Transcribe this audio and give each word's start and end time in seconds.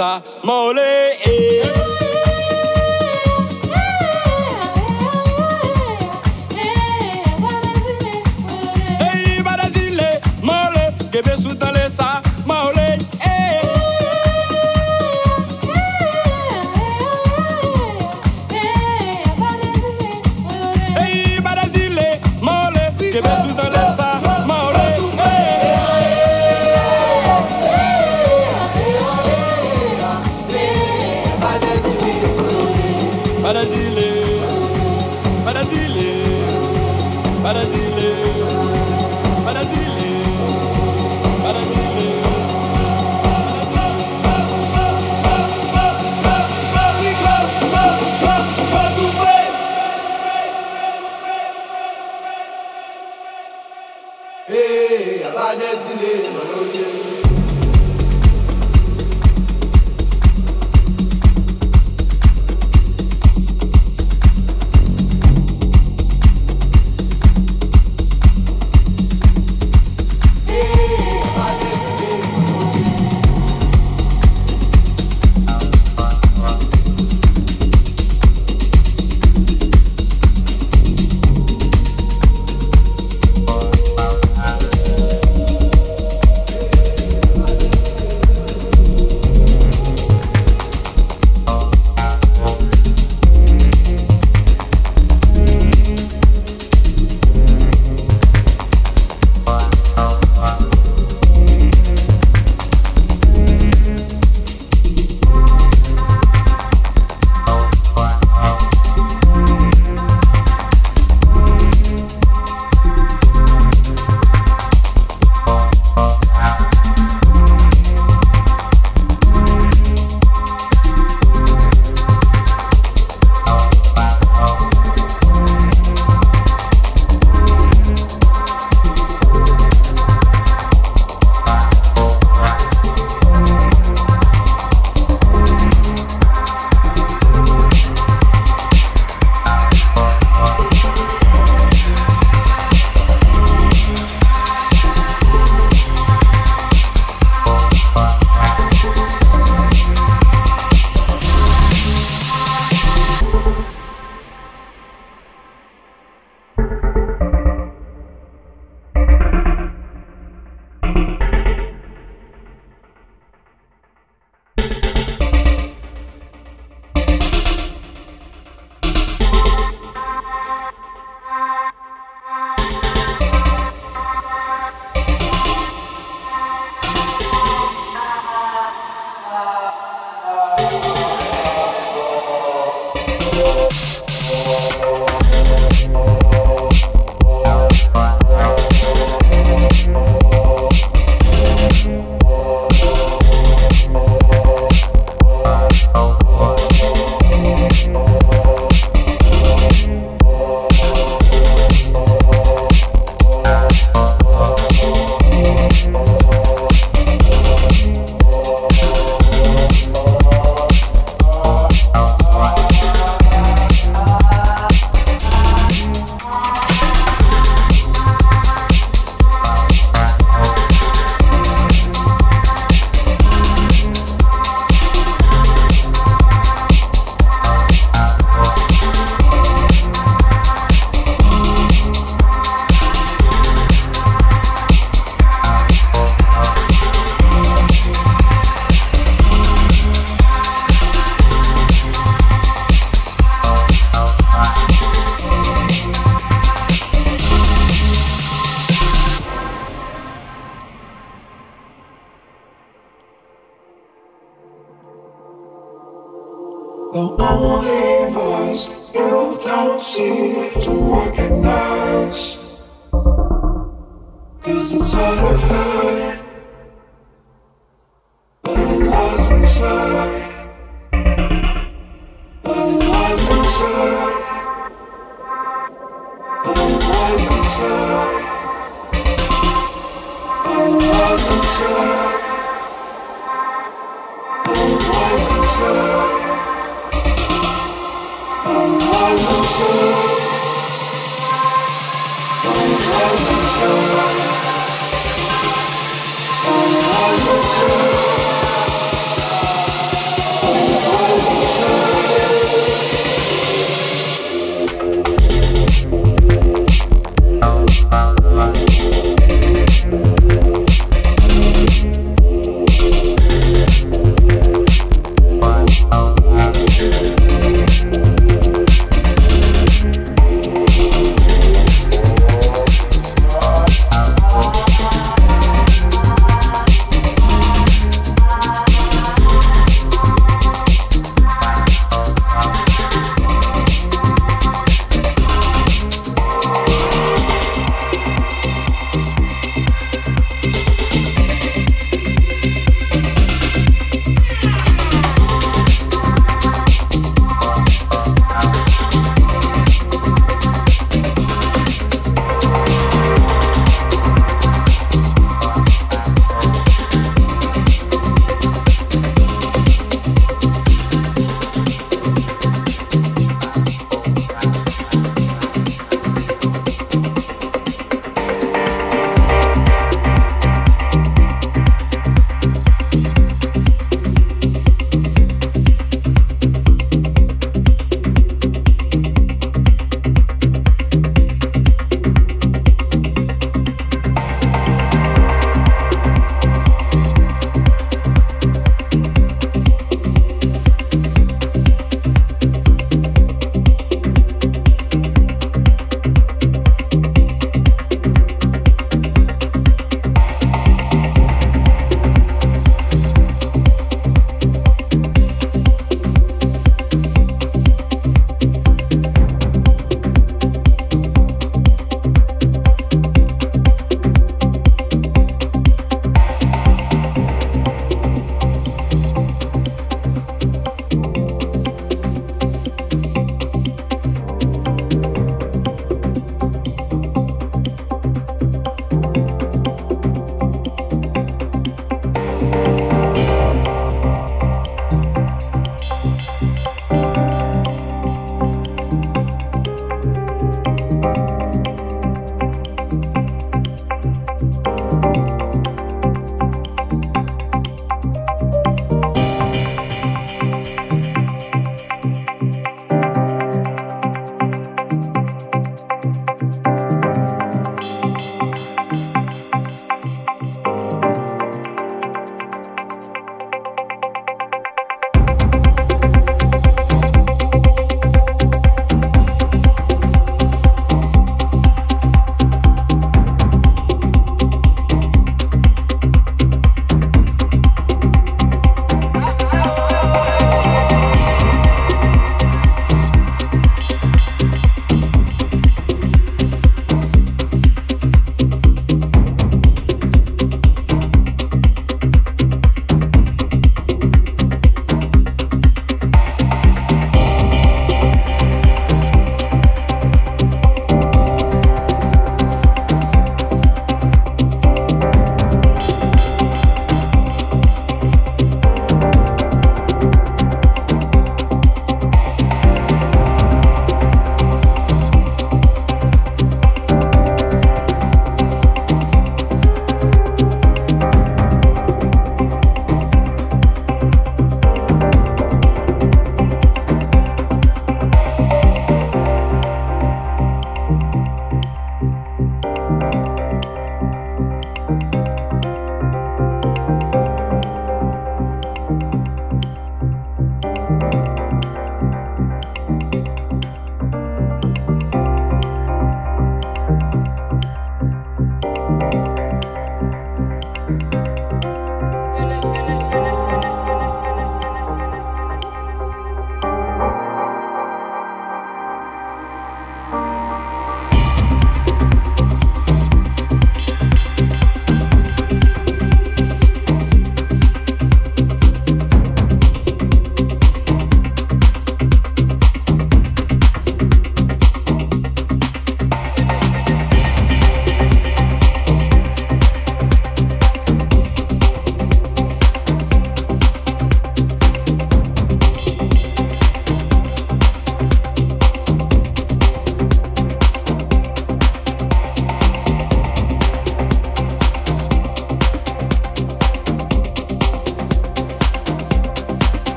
I'm 0.00 0.22
all 0.48 0.74
mole 0.74 0.83